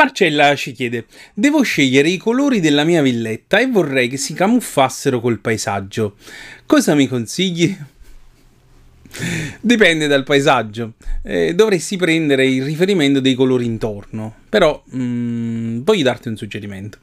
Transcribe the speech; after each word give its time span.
Marcella 0.00 0.54
ci 0.54 0.72
chiede: 0.72 1.04
Devo 1.34 1.60
scegliere 1.60 2.08
i 2.08 2.16
colori 2.16 2.60
della 2.60 2.84
mia 2.84 3.02
villetta 3.02 3.58
e 3.58 3.66
vorrei 3.66 4.08
che 4.08 4.16
si 4.16 4.32
camuffassero 4.32 5.20
col 5.20 5.40
paesaggio. 5.40 6.16
Cosa 6.64 6.94
mi 6.94 7.06
consigli? 7.06 7.76
Dipende 9.60 10.06
dal 10.06 10.24
paesaggio. 10.24 10.94
Eh, 11.22 11.54
dovresti 11.54 11.98
prendere 11.98 12.46
il 12.46 12.64
riferimento 12.64 13.20
dei 13.20 13.34
colori 13.34 13.66
intorno. 13.66 14.36
Però 14.48 14.82
mm, 14.96 15.82
voglio 15.82 16.04
darti 16.04 16.28
un 16.28 16.36
suggerimento. 16.38 16.96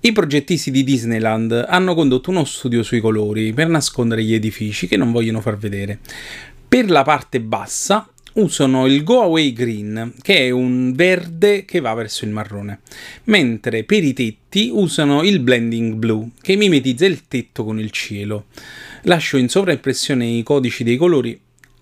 I 0.00 0.12
progettisti 0.12 0.70
di 0.70 0.82
Disneyland 0.82 1.66
hanno 1.68 1.94
condotto 1.94 2.30
uno 2.30 2.46
studio 2.46 2.82
sui 2.82 3.00
colori 3.00 3.52
per 3.52 3.68
nascondere 3.68 4.24
gli 4.24 4.32
edifici 4.32 4.86
che 4.86 4.96
non 4.96 5.12
vogliono 5.12 5.42
far 5.42 5.58
vedere. 5.58 5.98
Per 6.66 6.88
la 6.88 7.02
parte 7.02 7.38
bassa 7.38 8.08
usano 8.34 8.86
il 8.86 9.02
Go 9.02 9.22
Away 9.22 9.52
Green, 9.52 10.14
che 10.22 10.46
è 10.46 10.50
un 10.50 10.92
verde 10.94 11.64
che 11.64 11.80
va 11.80 11.94
verso 11.94 12.24
il 12.24 12.30
marrone, 12.30 12.80
mentre 13.24 13.84
per 13.84 14.04
i 14.04 14.12
tetti 14.12 14.70
usano 14.72 15.22
il 15.22 15.40
Blending 15.40 15.94
Blue, 15.94 16.30
che 16.40 16.56
mimetizza 16.56 17.06
il 17.06 17.26
tetto 17.26 17.64
con 17.64 17.78
il 17.78 17.90
cielo. 17.90 18.46
Lascio 19.02 19.36
in 19.36 19.48
sovraimpressione 19.48 20.26
i 20.26 20.42
codici 20.42 20.84
dei 20.84 20.96
colori. 20.96 21.40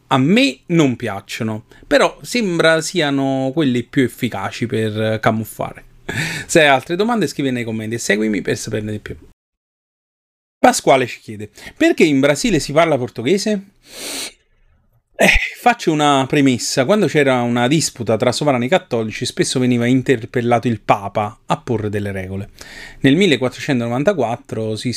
A 0.09 0.19
me 0.19 0.61
non 0.67 0.97
piacciono, 0.97 1.67
però 1.87 2.19
sembra 2.23 2.81
siano 2.81 3.51
quelli 3.53 3.83
più 3.83 4.05
efficaci 4.05 4.67
per 4.67 5.19
camuffare. 5.21 5.85
Se 6.47 6.61
hai 6.63 6.69
altre 6.69 6.97
domande 6.97 7.27
scrivi 7.27 7.51
nei 7.51 7.65
commenti 7.65 7.97
e 7.97 7.99
seguimi 7.99 8.41
per 8.41 8.57
saperne 8.57 8.93
di 8.93 8.99
più. 9.01 9.17
Pasquale 10.59 11.07
ci 11.07 11.21
chiede, 11.21 11.51
perché 11.77 12.05
in 12.05 12.21
Brasile 12.21 12.59
si 12.59 12.73
parla 12.73 12.97
portoghese? 12.97 13.63
Eh, 15.21 15.27
faccio 15.57 15.91
una 15.91 16.25
premessa. 16.29 16.85
Quando 16.85 17.09
c'era 17.09 17.43
una 17.43 17.67
disputa 17.67 18.17
tra 18.17 18.31
sovrani 18.31 18.69
cattolici, 18.69 19.27
spesso 19.27 19.59
veniva 19.59 19.85
interpellato 19.85 20.69
il 20.69 20.81
Papa 20.81 21.41
a 21.45 21.57
porre 21.57 21.91
delle 21.91 22.13
regole. 22.13 22.51
Nel 23.01 23.17
1494 23.17 24.77
si 24.77 24.95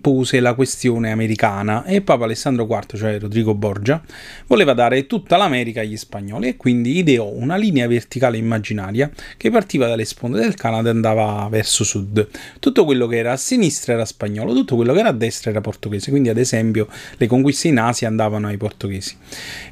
pose 0.00 0.40
la 0.40 0.54
questione 0.54 1.12
americana 1.12 1.84
e 1.84 2.00
Papa 2.00 2.24
Alessandro 2.24 2.66
IV, 2.66 2.96
cioè 2.96 3.20
Rodrigo 3.20 3.54
Borgia, 3.54 4.02
voleva 4.46 4.72
dare 4.72 5.04
tutta 5.06 5.36
l'America 5.36 5.82
agli 5.82 5.98
spagnoli 5.98 6.48
e 6.48 6.56
quindi 6.56 6.96
ideò 6.96 7.26
una 7.26 7.56
linea 7.56 7.86
verticale 7.86 8.38
immaginaria 8.38 9.10
che 9.36 9.50
partiva 9.50 9.86
dalle 9.86 10.06
sponde 10.06 10.40
del 10.40 10.54
Canada 10.54 10.88
e 10.88 10.92
andava 10.92 11.46
verso 11.50 11.84
sud. 11.84 12.26
Tutto 12.58 12.86
quello 12.86 13.06
che 13.06 13.18
era 13.18 13.32
a 13.32 13.36
sinistra 13.36 13.92
era 13.92 14.06
spagnolo, 14.06 14.54
tutto 14.54 14.76
quello 14.76 14.94
che 14.94 15.00
era 15.00 15.10
a 15.10 15.12
destra 15.12 15.50
era 15.50 15.60
portoghese. 15.60 16.08
Quindi, 16.08 16.30
ad 16.30 16.38
esempio, 16.38 16.88
le 17.18 17.26
conquiste 17.26 17.68
in 17.68 17.78
Asia 17.78 18.08
andavano 18.08 18.46
ai 18.46 18.56
portoghesi. 18.56 19.16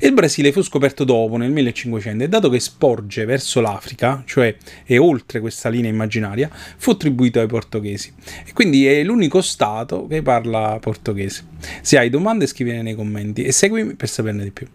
Il 0.00 0.12
Brasile 0.12 0.52
fu 0.52 0.62
scoperto 0.62 1.04
dopo, 1.04 1.36
nel 1.36 1.50
1500, 1.50 2.24
e 2.24 2.28
dato 2.28 2.48
che 2.48 2.60
sporge 2.60 3.24
verso 3.24 3.60
l'Africa, 3.60 4.22
cioè 4.26 4.54
è 4.84 4.98
oltre 4.98 5.40
questa 5.40 5.68
linea 5.68 5.90
immaginaria, 5.90 6.50
fu 6.76 6.90
attribuito 6.90 7.40
ai 7.40 7.46
portoghesi. 7.46 8.12
E 8.46 8.52
quindi 8.52 8.86
è 8.86 9.02
l'unico 9.02 9.40
stato 9.40 10.06
che 10.06 10.22
parla 10.22 10.78
portoghese. 10.80 11.46
Se 11.82 11.98
hai 11.98 12.10
domande 12.10 12.46
scrivile 12.46 12.82
nei 12.82 12.94
commenti 12.94 13.44
e 13.44 13.52
seguimi 13.52 13.94
per 13.94 14.08
saperne 14.08 14.44
di 14.44 14.50
più. 14.50 14.66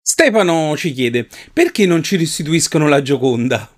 Stefano 0.00 0.76
ci 0.76 0.92
chiede 0.92 1.26
perché 1.52 1.86
non 1.86 2.02
ci 2.02 2.16
restituiscono 2.16 2.88
la 2.88 3.00
Gioconda? 3.00 3.70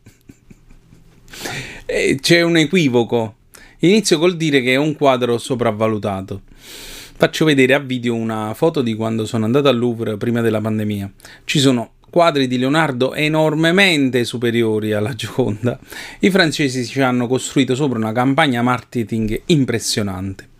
Eh, 1.86 2.18
c'è 2.20 2.42
un 2.42 2.56
equivoco. 2.56 3.36
Inizio 3.80 4.18
col 4.18 4.36
dire 4.36 4.60
che 4.60 4.72
è 4.72 4.76
un 4.76 4.96
quadro 4.96 5.38
sopravvalutato. 5.38 6.42
Faccio 7.18 7.46
vedere 7.46 7.72
a 7.72 7.78
video 7.78 8.14
una 8.14 8.52
foto 8.52 8.82
di 8.82 8.94
quando 8.94 9.24
sono 9.24 9.46
andato 9.46 9.68
al 9.68 9.78
Louvre 9.78 10.18
prima 10.18 10.42
della 10.42 10.60
pandemia. 10.60 11.10
Ci 11.44 11.58
sono 11.58 11.92
quadri 12.10 12.46
di 12.46 12.58
Leonardo 12.58 13.14
enormemente 13.14 14.22
superiori 14.24 14.92
alla 14.92 15.14
Gioconda. 15.14 15.78
I 16.20 16.30
francesi 16.30 16.84
ci 16.84 17.00
hanno 17.00 17.26
costruito 17.26 17.74
sopra 17.74 17.96
una 17.96 18.12
campagna 18.12 18.60
marketing 18.60 19.44
impressionante. 19.46 20.50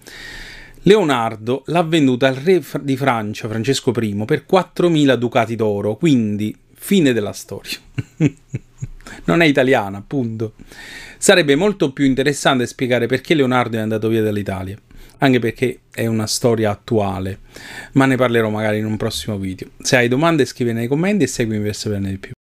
Leonardo 0.85 1.63
l'ha 1.67 1.83
venduta 1.83 2.29
al 2.29 2.37
re 2.37 2.63
di 2.81 2.97
Francia, 2.97 3.49
Francesco 3.49 3.93
I, 3.95 4.23
per 4.25 4.47
4.000 4.51 5.15
ducati 5.17 5.57
d'oro, 5.57 5.97
quindi 5.97 6.57
fine 6.73 7.13
della 7.13 7.35
storia. 7.35 7.77
non 9.25 9.43
è 9.43 9.45
italiana, 9.45 9.99
appunto. 9.99 10.55
Sarebbe 11.19 11.55
molto 11.55 11.93
più 11.93 12.07
interessante 12.07 12.67
spiegare 12.67 13.07
perché 13.07 13.35
Leonardo 13.35 13.77
è 13.77 13.81
andato 13.81 14.09
via 14.09 14.23
dall'Italia 14.23 14.79
anche 15.19 15.39
perché 15.39 15.81
è 15.93 16.07
una 16.07 16.27
storia 16.27 16.71
attuale, 16.71 17.41
ma 17.93 18.07
ne 18.07 18.17
parlerò 18.17 18.51
magari 18.51 18.79
in 18.79 18.85
un 18.85 18.97
prossimo 18.97 19.39
video. 19.39 19.69
Se 19.79 19.97
hai 19.97 20.09
domande 20.09 20.45
scrivi 20.45 20.73
nei 20.73 20.89
commenti 20.89 21.25
e 21.25 21.29
seguimi 21.29 21.63
per 21.63 21.75
saperne 21.75 22.11
di 22.11 22.19
più. 22.19 22.33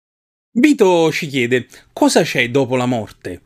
Vito 0.57 1.11
ci 1.11 1.27
chiede, 1.27 1.67
cosa 1.91 2.21
c'è 2.21 2.49
dopo 2.49 2.75
la 2.75 2.85
morte? 2.85 3.41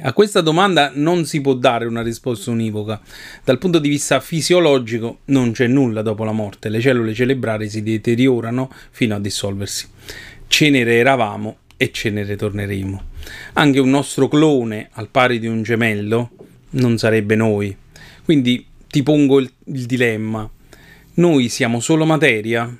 A 0.00 0.12
questa 0.12 0.40
domanda 0.40 0.92
non 0.94 1.24
si 1.24 1.40
può 1.40 1.54
dare 1.54 1.86
una 1.86 2.02
risposta 2.02 2.52
univoca. 2.52 3.00
Dal 3.42 3.58
punto 3.58 3.80
di 3.80 3.88
vista 3.88 4.20
fisiologico 4.20 5.20
non 5.26 5.50
c'è 5.50 5.66
nulla 5.66 6.02
dopo 6.02 6.22
la 6.22 6.30
morte, 6.30 6.68
le 6.68 6.80
cellule 6.80 7.12
cerebrali 7.12 7.68
si 7.68 7.82
deteriorano 7.82 8.70
fino 8.90 9.16
a 9.16 9.18
dissolversi. 9.18 9.88
Cenere 10.46 10.98
eravamo 10.98 11.56
e 11.76 11.90
cenere 11.90 12.36
torneremo. 12.36 13.02
Anche 13.54 13.80
un 13.80 13.90
nostro 13.90 14.28
clone, 14.28 14.88
al 14.92 15.08
pari 15.08 15.40
di 15.40 15.48
un 15.48 15.64
gemello, 15.64 16.30
non 16.76 16.98
sarebbe 16.98 17.34
noi. 17.34 17.76
Quindi 18.24 18.66
ti 18.88 19.02
pongo 19.02 19.38
il, 19.38 19.50
il 19.66 19.86
dilemma. 19.86 20.48
Noi 21.14 21.48
siamo 21.48 21.80
solo 21.80 22.04
materia? 22.04 22.76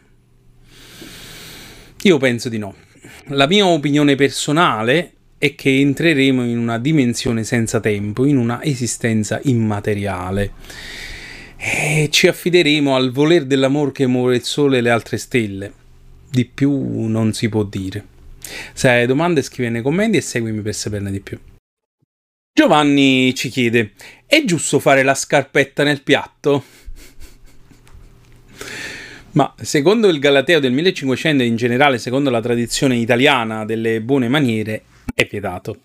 Io 2.02 2.18
penso 2.18 2.48
di 2.48 2.58
no. 2.58 2.74
La 3.30 3.46
mia 3.46 3.66
opinione 3.66 4.14
personale 4.14 5.12
è 5.38 5.54
che 5.54 5.78
entreremo 5.80 6.44
in 6.44 6.58
una 6.58 6.78
dimensione 6.78 7.44
senza 7.44 7.80
tempo, 7.80 8.24
in 8.24 8.36
una 8.36 8.62
esistenza 8.62 9.40
immateriale. 9.44 10.52
E 11.56 12.08
ci 12.10 12.28
affideremo 12.28 12.94
al 12.94 13.10
voler 13.10 13.44
dell'amor 13.44 13.92
che 13.92 14.06
muove 14.06 14.36
il 14.36 14.44
sole 14.44 14.78
e 14.78 14.80
le 14.80 14.90
altre 14.90 15.16
stelle. 15.16 15.72
Di 16.30 16.44
più 16.44 17.06
non 17.06 17.32
si 17.32 17.48
può 17.48 17.64
dire. 17.64 18.04
Se 18.72 18.88
hai 18.88 19.06
domande 19.06 19.42
scrivi 19.42 19.70
nei 19.70 19.82
commenti 19.82 20.18
e 20.18 20.20
seguimi 20.20 20.60
per 20.60 20.74
saperne 20.74 21.10
di 21.10 21.20
più. 21.20 21.38
Giovanni 22.58 23.34
ci 23.34 23.50
chiede: 23.50 23.92
è 24.24 24.42
giusto 24.46 24.78
fare 24.78 25.02
la 25.02 25.12
scarpetta 25.12 25.84
nel 25.84 26.02
piatto? 26.02 26.64
Ma 29.32 29.54
secondo 29.60 30.08
il 30.08 30.18
Galateo 30.18 30.58
del 30.58 30.72
1500 30.72 31.42
e 31.42 31.46
in 31.46 31.56
generale 31.56 31.98
secondo 31.98 32.30
la 32.30 32.40
tradizione 32.40 32.96
italiana 32.96 33.66
delle 33.66 34.00
buone 34.00 34.28
maniere 34.28 34.84
è 35.14 35.28
vietato. 35.30 35.80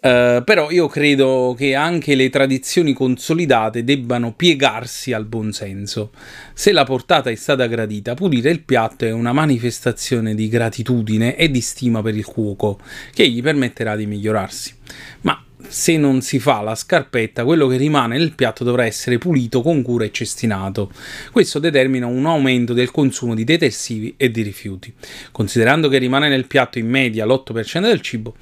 Uh, 0.00 0.44
però 0.44 0.70
io 0.70 0.88
credo 0.88 1.54
che 1.56 1.74
anche 1.74 2.14
le 2.14 2.28
tradizioni 2.28 2.92
consolidate 2.92 3.82
debbano 3.82 4.34
piegarsi 4.34 5.14
al 5.14 5.24
buonsenso. 5.24 6.10
Se 6.52 6.72
la 6.72 6.84
portata 6.84 7.30
è 7.30 7.34
stata 7.34 7.66
gradita, 7.66 8.12
pulire 8.12 8.50
il 8.50 8.60
piatto 8.60 9.06
è 9.06 9.10
una 9.10 9.32
manifestazione 9.32 10.34
di 10.34 10.48
gratitudine 10.48 11.34
e 11.34 11.50
di 11.50 11.62
stima 11.62 12.02
per 12.02 12.14
il 12.14 12.26
cuoco, 12.26 12.78
che 13.14 13.26
gli 13.26 13.40
permetterà 13.40 13.96
di 13.96 14.04
migliorarsi. 14.04 14.74
Ma 15.22 15.43
se 15.68 15.96
non 15.96 16.20
si 16.20 16.38
fa 16.38 16.60
la 16.60 16.74
scarpetta, 16.74 17.44
quello 17.44 17.66
che 17.66 17.76
rimane 17.76 18.16
nel 18.16 18.34
piatto 18.34 18.64
dovrà 18.64 18.84
essere 18.84 19.18
pulito 19.18 19.62
con 19.62 19.82
cura 19.82 20.04
e 20.04 20.12
cestinato. 20.12 20.90
Questo 21.32 21.58
determina 21.58 22.06
un 22.06 22.26
aumento 22.26 22.72
del 22.72 22.90
consumo 22.90 23.34
di 23.34 23.44
detersivi 23.44 24.14
e 24.16 24.30
di 24.30 24.42
rifiuti. 24.42 24.94
Considerando 25.32 25.88
che 25.88 25.98
rimane 25.98 26.28
nel 26.28 26.46
piatto 26.46 26.78
in 26.78 26.88
media 26.88 27.26
l'8% 27.26 27.80
del 27.80 28.00
cibo, 28.00 28.36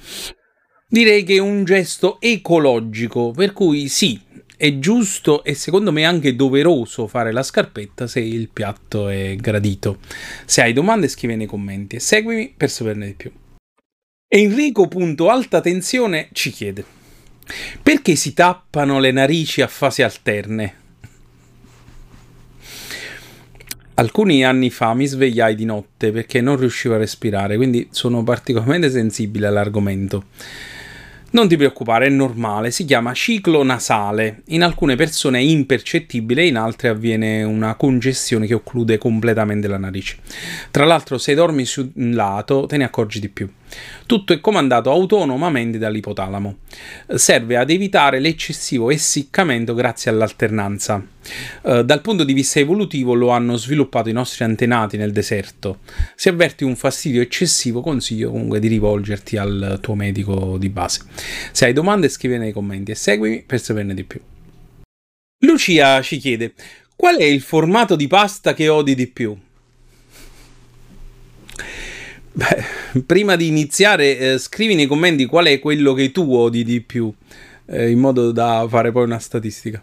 direi 0.87 1.23
che 1.23 1.35
è 1.35 1.39
un 1.39 1.63
gesto 1.63 2.21
ecologico, 2.21 3.31
per 3.31 3.53
cui 3.53 3.87
sì, 3.87 4.19
è 4.55 4.79
giusto 4.79 5.43
e 5.43 5.55
secondo 5.55 5.91
me 5.91 6.05
anche 6.05 6.35
doveroso 6.35 7.07
fare 7.07 7.31
la 7.31 7.43
scarpetta 7.43 8.07
se 8.07 8.19
il 8.19 8.49
piatto 8.49 9.09
è 9.09 9.35
gradito. 9.35 9.97
Se 10.45 10.61
hai 10.61 10.73
domande 10.73 11.07
scrivi 11.07 11.35
nei 11.35 11.47
commenti 11.47 11.95
e 11.95 11.99
seguimi 11.99 12.53
per 12.55 12.69
saperne 12.69 13.07
di 13.07 13.13
più. 13.13 13.31
Enrico.alta 14.27 15.61
tensione 15.61 16.29
ci 16.31 16.49
chiede 16.51 17.01
perché 17.81 18.15
si 18.15 18.33
tappano 18.33 18.99
le 18.99 19.11
narici 19.11 19.61
a 19.61 19.67
fasi 19.67 20.01
alterne? 20.01 20.81
Alcuni 23.95 24.43
anni 24.43 24.71
fa 24.71 24.95
mi 24.95 25.05
svegliai 25.05 25.53
di 25.53 25.65
notte 25.65 26.11
perché 26.11 26.41
non 26.41 26.57
riuscivo 26.57 26.95
a 26.95 26.97
respirare, 26.97 27.57
quindi 27.57 27.87
sono 27.91 28.23
particolarmente 28.23 28.89
sensibile 28.89 29.45
all'argomento. 29.45 30.25
Non 31.33 31.47
ti 31.47 31.57
preoccupare, 31.57 32.07
è 32.07 32.09
normale, 32.09 32.69
si 32.69 32.85
chiama 32.85 33.13
ciclo 33.13 33.63
nasale. 33.63 34.41
In 34.47 34.63
alcune 34.63 34.95
persone 34.95 35.39
è 35.39 35.41
impercettibile, 35.41 36.45
in 36.45 36.57
altre 36.57 36.89
avviene 36.89 37.41
una 37.43 37.73
congestione 37.73 38.45
che 38.45 38.53
occlude 38.53 38.99
completamente 38.99 39.67
la 39.67 39.79
narice. 39.79 40.17
Tra 40.69 40.85
l'altro, 40.85 41.17
se 41.17 41.33
dormi 41.33 41.65
su 41.65 41.91
un 41.95 42.13
lato, 42.13 42.67
te 42.67 42.77
ne 42.77 42.83
accorgi 42.83 43.19
di 43.19 43.29
più. 43.29 43.49
Tutto 44.05 44.33
è 44.33 44.39
comandato 44.39 44.91
autonomamente 44.91 45.77
dall'ipotalamo. 45.77 46.57
Serve 47.15 47.57
ad 47.57 47.69
evitare 47.69 48.19
l'eccessivo 48.19 48.89
essiccamento 48.89 49.73
grazie 49.73 50.11
all'alternanza. 50.11 51.05
Uh, 51.61 51.83
dal 51.83 52.01
punto 52.01 52.23
di 52.23 52.33
vista 52.33 52.59
evolutivo 52.59 53.13
lo 53.13 53.29
hanno 53.29 53.55
sviluppato 53.55 54.09
i 54.09 54.13
nostri 54.13 54.43
antenati 54.43 54.97
nel 54.97 55.11
deserto. 55.11 55.79
Se 56.15 56.29
avverti 56.29 56.63
un 56.63 56.75
fastidio 56.75 57.21
eccessivo, 57.21 57.81
consiglio 57.81 58.31
comunque 58.31 58.59
di 58.59 58.67
rivolgerti 58.67 59.37
al 59.37 59.79
tuo 59.81 59.95
medico 59.95 60.57
di 60.57 60.69
base. 60.69 61.01
Se 61.51 61.65
hai 61.65 61.73
domande, 61.73 62.09
scrivi 62.09 62.37
nei 62.37 62.51
commenti 62.51 62.91
e 62.91 62.95
seguimi 62.95 63.43
per 63.45 63.61
saperne 63.61 63.93
di 63.93 64.03
più. 64.03 64.19
Lucia 65.45 66.01
ci 66.01 66.17
chiede: 66.17 66.53
Qual 66.95 67.17
è 67.17 67.23
il 67.23 67.41
formato 67.41 67.95
di 67.95 68.07
pasta 68.07 68.53
che 68.53 68.67
odi 68.67 68.95
di 68.95 69.07
più? 69.07 69.37
Beh, 72.35 73.01
prima 73.05 73.35
di 73.35 73.45
iniziare, 73.45 74.17
eh, 74.17 74.37
scrivi 74.39 74.73
nei 74.73 74.87
commenti 74.87 75.27
qual 75.27 75.45
è 75.45 75.59
quello 75.59 75.93
che 75.93 76.11
tu 76.11 76.33
odi 76.33 76.63
di 76.63 76.81
più, 76.81 77.13
eh, 77.67 77.91
in 77.91 77.99
modo 77.99 78.31
da 78.31 78.65
fare 78.67 78.91
poi 78.91 79.03
una 79.03 79.19
statistica. 79.19 79.81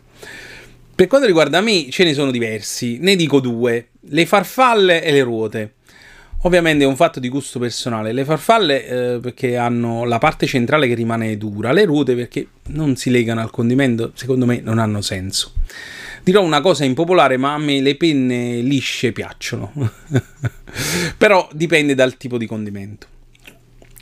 Per 0.92 1.06
quanto 1.06 1.28
riguarda 1.28 1.60
me, 1.60 1.88
ce 1.90 2.02
ne 2.02 2.12
sono 2.12 2.32
diversi, 2.32 2.98
ne 2.98 3.14
dico 3.14 3.38
due, 3.38 3.90
le 4.00 4.26
farfalle 4.26 5.02
e 5.02 5.12
le 5.12 5.22
ruote. 5.22 5.74
Ovviamente 6.42 6.82
è 6.82 6.86
un 6.88 6.96
fatto 6.96 7.20
di 7.20 7.28
gusto 7.28 7.60
personale. 7.60 8.12
Le 8.12 8.24
farfalle 8.24 8.86
eh, 8.86 9.18
perché 9.20 9.56
hanno 9.56 10.04
la 10.04 10.18
parte 10.18 10.46
centrale 10.46 10.88
che 10.88 10.94
rimane 10.94 11.36
dura, 11.36 11.70
le 11.70 11.84
ruote 11.84 12.16
perché 12.16 12.46
non 12.68 12.96
si 12.96 13.10
legano 13.10 13.40
al 13.42 13.50
condimento, 13.50 14.10
secondo 14.14 14.44
me 14.44 14.60
non 14.60 14.78
hanno 14.78 15.02
senso. 15.02 15.52
Dirò 16.22 16.42
una 16.42 16.60
cosa 16.60 16.84
impopolare, 16.84 17.36
ma 17.36 17.54
a 17.54 17.58
me 17.58 17.80
le 17.80 17.96
penne 17.96 18.60
lisce 18.60 19.12
piacciono. 19.12 19.72
Però 21.16 21.48
dipende 21.52 21.94
dal 21.94 22.16
tipo 22.16 22.38
di 22.38 22.46
condimento. 22.46 23.06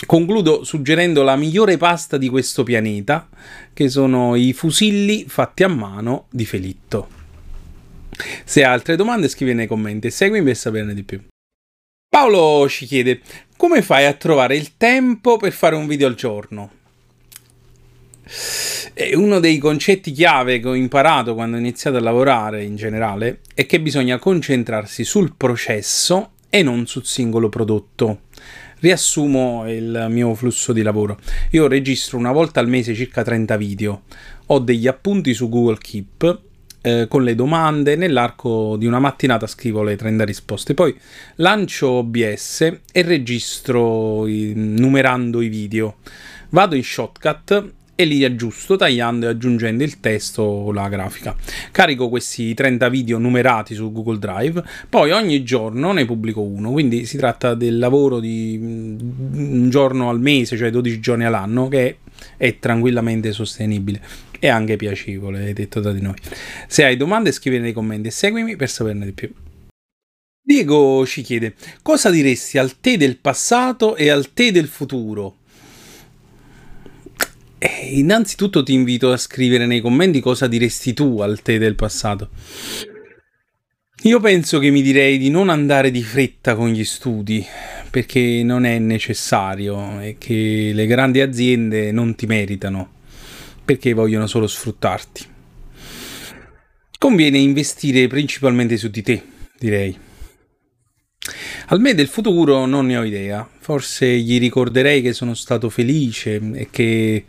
Concludo 0.06 0.64
suggerendo 0.64 1.22
la 1.22 1.36
migliore 1.36 1.76
pasta 1.76 2.16
di 2.16 2.28
questo 2.28 2.62
pianeta, 2.62 3.28
che 3.72 3.88
sono 3.88 4.36
i 4.36 4.52
fusilli 4.52 5.26
fatti 5.28 5.64
a 5.64 5.68
mano 5.68 6.26
di 6.30 6.44
Felitto. 6.44 7.08
Se 8.44 8.64
hai 8.64 8.70
altre 8.70 8.96
domande 8.96 9.28
scrivi 9.28 9.54
nei 9.54 9.66
commenti 9.66 10.08
e 10.08 10.10
seguimi 10.10 10.44
per 10.44 10.56
saperne 10.56 10.94
di 10.94 11.02
più. 11.02 11.20
Paolo 12.08 12.68
ci 12.68 12.86
chiede, 12.86 13.20
come 13.56 13.82
fai 13.82 14.06
a 14.06 14.14
trovare 14.14 14.56
il 14.56 14.76
tempo 14.76 15.36
per 15.36 15.52
fare 15.52 15.76
un 15.76 15.86
video 15.86 16.08
al 16.08 16.14
giorno? 16.14 16.70
E 19.00 19.14
uno 19.14 19.38
dei 19.38 19.58
concetti 19.58 20.10
chiave 20.10 20.58
che 20.58 20.66
ho 20.66 20.74
imparato 20.74 21.34
quando 21.34 21.54
ho 21.54 21.60
iniziato 21.60 21.98
a 21.98 22.00
lavorare 22.00 22.64
in 22.64 22.74
generale 22.74 23.42
è 23.54 23.64
che 23.64 23.80
bisogna 23.80 24.18
concentrarsi 24.18 25.04
sul 25.04 25.34
processo 25.36 26.32
e 26.50 26.64
non 26.64 26.84
sul 26.88 27.04
singolo 27.04 27.48
prodotto. 27.48 28.22
Riassumo 28.80 29.70
il 29.70 30.08
mio 30.10 30.34
flusso 30.34 30.72
di 30.72 30.82
lavoro. 30.82 31.16
Io 31.52 31.68
registro 31.68 32.18
una 32.18 32.32
volta 32.32 32.58
al 32.58 32.66
mese 32.66 32.92
circa 32.92 33.22
30 33.22 33.56
video. 33.56 34.02
Ho 34.46 34.58
degli 34.58 34.88
appunti 34.88 35.32
su 35.32 35.48
Google 35.48 35.78
Keep 35.78 36.40
eh, 36.80 37.06
con 37.08 37.22
le 37.22 37.36
domande. 37.36 37.94
Nell'arco 37.94 38.74
di 38.76 38.86
una 38.86 38.98
mattinata 38.98 39.46
scrivo 39.46 39.84
le 39.84 39.94
30 39.94 40.24
risposte. 40.24 40.74
Poi 40.74 40.92
lancio 41.36 41.88
OBS 41.88 42.62
e 42.90 43.02
registro 43.02 44.26
i, 44.26 44.54
numerando 44.56 45.40
i 45.40 45.46
video. 45.46 45.98
Vado 46.48 46.74
in 46.74 46.82
shortcut 46.82 47.76
e 48.00 48.04
li 48.04 48.24
aggiusto 48.24 48.76
tagliando 48.76 49.26
e 49.26 49.30
aggiungendo 49.30 49.82
il 49.82 49.98
testo 49.98 50.42
o 50.42 50.70
la 50.70 50.88
grafica. 50.88 51.34
Carico 51.72 52.08
questi 52.08 52.54
30 52.54 52.88
video 52.88 53.18
numerati 53.18 53.74
su 53.74 53.90
Google 53.90 54.20
Drive, 54.20 54.62
poi 54.88 55.10
ogni 55.10 55.42
giorno 55.42 55.90
ne 55.90 56.04
pubblico 56.04 56.40
uno, 56.40 56.70
quindi 56.70 57.06
si 57.06 57.16
tratta 57.16 57.54
del 57.54 57.76
lavoro 57.76 58.20
di 58.20 58.56
un 58.56 59.68
giorno 59.68 60.10
al 60.10 60.20
mese, 60.20 60.56
cioè 60.56 60.70
12 60.70 61.00
giorni 61.00 61.24
all'anno, 61.24 61.66
che 61.66 61.98
è 62.36 62.60
tranquillamente 62.60 63.32
sostenibile 63.32 64.00
e 64.38 64.46
anche 64.46 64.76
piacevole, 64.76 65.52
detto 65.52 65.80
da 65.80 65.90
di 65.90 66.00
noi. 66.00 66.14
Se 66.68 66.84
hai 66.84 66.96
domande 66.96 67.32
scrivi 67.32 67.58
nei 67.58 67.72
commenti 67.72 68.06
e 68.06 68.12
seguimi 68.12 68.54
per 68.54 68.70
saperne 68.70 69.06
di 69.06 69.12
più. 69.12 69.28
Diego 70.40 71.04
ci 71.04 71.22
chiede, 71.22 71.56
cosa 71.82 72.10
diresti 72.10 72.58
al 72.58 72.78
te 72.78 72.96
del 72.96 73.16
passato 73.16 73.96
e 73.96 74.08
al 74.08 74.32
te 74.32 74.52
del 74.52 74.68
futuro? 74.68 75.37
Eh, 77.58 77.88
innanzitutto 77.92 78.62
ti 78.62 78.72
invito 78.72 79.10
a 79.10 79.16
scrivere 79.16 79.66
nei 79.66 79.80
commenti 79.80 80.20
cosa 80.20 80.46
diresti 80.46 80.94
tu 80.94 81.20
al 81.20 81.42
te 81.42 81.58
del 81.58 81.74
passato. 81.74 82.30
Io 84.02 84.20
penso 84.20 84.60
che 84.60 84.70
mi 84.70 84.80
direi 84.80 85.18
di 85.18 85.28
non 85.28 85.48
andare 85.48 85.90
di 85.90 86.04
fretta 86.04 86.54
con 86.54 86.68
gli 86.68 86.84
studi, 86.84 87.44
perché 87.90 88.42
non 88.44 88.64
è 88.64 88.78
necessario 88.78 90.00
e 90.00 90.14
che 90.18 90.70
le 90.72 90.86
grandi 90.86 91.20
aziende 91.20 91.90
non 91.90 92.14
ti 92.14 92.26
meritano, 92.26 92.92
perché 93.64 93.92
vogliono 93.94 94.28
solo 94.28 94.46
sfruttarti. 94.46 95.26
Conviene 96.96 97.38
investire 97.38 98.06
principalmente 98.06 98.76
su 98.76 98.88
di 98.88 99.02
te, 99.02 99.22
direi. 99.58 100.06
Al 101.70 101.80
me 101.80 101.94
del 101.94 102.08
futuro 102.08 102.64
non 102.64 102.86
ne 102.86 102.96
ho 102.96 103.04
idea. 103.04 103.46
Forse 103.58 104.06
gli 104.06 104.38
ricorderei 104.38 105.02
che 105.02 105.12
sono 105.12 105.34
stato 105.34 105.68
felice 105.68 106.40
e 106.54 106.68
che 106.70 107.26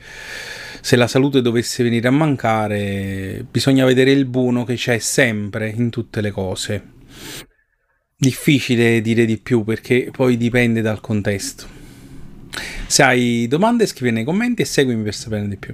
se 0.79 0.95
la 0.95 1.07
salute 1.07 1.41
dovesse 1.41 1.83
venire 1.83 2.07
a 2.07 2.11
mancare, 2.11 3.45
bisogna 3.51 3.83
vedere 3.83 4.11
il 4.11 4.25
buono 4.25 4.63
che 4.63 4.75
c'è 4.75 4.97
sempre 4.99 5.69
in 5.69 5.89
tutte 5.89 6.21
le 6.21 6.31
cose. 6.31 6.83
Difficile 8.15 9.01
dire 9.01 9.25
di 9.25 9.37
più 9.39 9.65
perché 9.65 10.09
poi 10.09 10.37
dipende 10.37 10.79
dal 10.79 11.01
contesto. 11.01 11.67
Se 12.87 13.03
hai 13.03 13.45
domande 13.49 13.85
scrivi 13.85 14.13
nei 14.13 14.23
commenti 14.23 14.61
e 14.61 14.65
seguimi 14.65 15.03
per 15.03 15.15
saperne 15.15 15.49
di 15.49 15.57
più. 15.57 15.73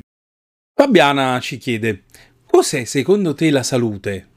Fabiana 0.74 1.40
ci 1.40 1.58
chiede, 1.58 2.06
cos'è 2.48 2.84
secondo 2.84 3.36
te 3.36 3.52
la 3.52 3.62
salute? 3.62 4.28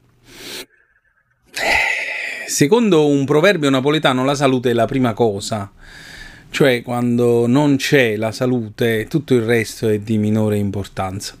Secondo 2.49 3.05
un 3.05 3.25
proverbio 3.25 3.69
napoletano 3.69 4.25
la 4.25 4.33
salute 4.33 4.71
è 4.71 4.73
la 4.73 4.87
prima 4.87 5.13
cosa, 5.13 5.71
cioè 6.49 6.81
quando 6.81 7.45
non 7.45 7.75
c'è 7.75 8.15
la 8.15 8.31
salute 8.31 9.05
tutto 9.07 9.35
il 9.35 9.43
resto 9.43 9.87
è 9.87 9.99
di 9.99 10.17
minore 10.17 10.57
importanza. 10.57 11.37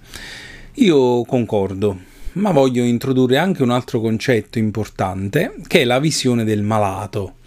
Io 0.75 1.23
concordo, 1.23 1.99
ma 2.33 2.51
voglio 2.51 2.83
introdurre 2.83 3.37
anche 3.37 3.63
un 3.63 3.71
altro 3.71 3.99
concetto 3.99 4.59
importante 4.59 5.55
che 5.65 5.81
è 5.81 5.83
la 5.83 5.97
visione 5.97 6.43
del 6.43 6.61
malato, 6.61 7.37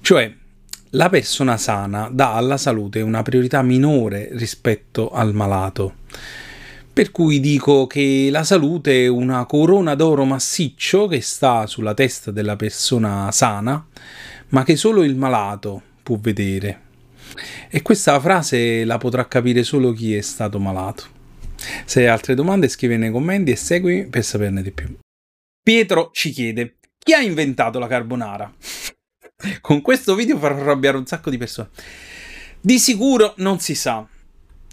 cioè 0.00 0.32
la 0.90 1.08
persona 1.08 1.56
sana 1.56 2.08
dà 2.08 2.34
alla 2.34 2.56
salute 2.56 3.00
una 3.00 3.22
priorità 3.22 3.62
minore 3.62 4.28
rispetto 4.34 5.10
al 5.10 5.34
malato. 5.34 5.94
Per 6.94 7.10
cui 7.10 7.40
dico 7.40 7.86
che 7.86 8.28
la 8.30 8.44
salute 8.44 9.04
è 9.04 9.06
una 9.06 9.46
corona 9.46 9.94
d'oro 9.94 10.26
massiccio 10.26 11.06
che 11.06 11.22
sta 11.22 11.66
sulla 11.66 11.94
testa 11.94 12.30
della 12.30 12.54
persona 12.54 13.32
sana, 13.32 13.86
ma 14.48 14.62
che 14.62 14.76
solo 14.76 15.02
il 15.02 15.16
malato 15.16 15.80
può 16.02 16.18
vedere. 16.20 16.80
E 17.70 17.80
questa 17.80 18.20
frase 18.20 18.84
la 18.84 18.98
potrà 18.98 19.26
capire 19.26 19.62
solo 19.62 19.92
chi 19.92 20.14
è 20.14 20.20
stato 20.20 20.58
malato. 20.58 21.04
Se 21.86 22.00
hai 22.00 22.08
altre 22.08 22.34
domande 22.34 22.68
scrivi 22.68 22.98
nei 22.98 23.10
commenti 23.10 23.52
e 23.52 23.56
seguimi 23.56 24.06
per 24.08 24.22
saperne 24.22 24.60
di 24.60 24.70
più. 24.70 24.94
Pietro 25.62 26.10
ci 26.12 26.30
chiede, 26.30 26.76
chi 26.98 27.14
ha 27.14 27.22
inventato 27.22 27.78
la 27.78 27.86
carbonara? 27.86 28.52
Con 29.62 29.80
questo 29.80 30.14
video 30.14 30.36
farò 30.36 30.56
arrabbiare 30.56 30.98
un 30.98 31.06
sacco 31.06 31.30
di 31.30 31.38
persone. 31.38 31.70
Di 32.60 32.78
sicuro 32.78 33.32
non 33.38 33.60
si 33.60 33.74
sa, 33.74 34.06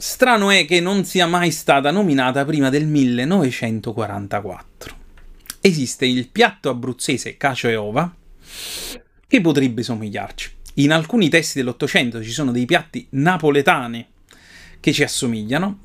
Strano 0.01 0.50
è 0.50 0.65
che 0.65 0.79
non 0.79 1.03
sia 1.03 1.27
mai 1.27 1.51
stata 1.51 1.91
nominata 1.91 2.46
prima 2.46 2.70
del 2.70 2.88
1944. 2.88 4.96
Esiste 5.60 6.06
il 6.06 6.29
piatto 6.29 6.70
abruzzese 6.70 7.36
cacio 7.36 7.68
e 7.68 7.75
ova, 7.75 8.10
che 9.27 9.41
potrebbe 9.41 9.84
somigliarci. 9.84 10.51
In 10.75 10.94
alcuni 10.94 11.27
testi 11.27 11.60
dell'Ottocento 11.60 12.24
ci 12.24 12.32
sono 12.32 12.53
dei 12.53 12.63
piatti 12.63 13.08
napoletani 13.10 14.08
che 14.79 14.94
ci 14.94 15.03
assomigliano, 15.03 15.79